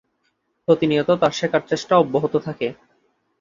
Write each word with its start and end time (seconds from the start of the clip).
প্রতিনিয়ত 0.67 1.09
তার 1.21 1.31
শেখার 1.31 1.63
চেষ্টা 1.67 1.93
অব্যাহত 1.97 2.33
থাকে। 2.37 2.67